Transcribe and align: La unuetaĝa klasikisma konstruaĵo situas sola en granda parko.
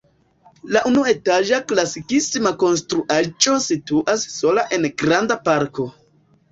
La 0.75 0.79
unuetaĝa 0.91 1.59
klasikisma 1.73 2.55
konstruaĵo 2.65 3.55
situas 3.69 4.27
sola 4.41 4.69
en 4.79 4.93
granda 5.05 5.41
parko. 5.49 5.89